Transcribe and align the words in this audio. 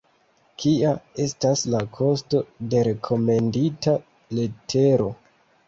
Kia 0.61 0.93
estas 1.25 1.61
la 1.75 1.83
kosto 1.99 2.41
de 2.73 2.83
rekomendita 2.89 3.97
letero? 4.41 5.11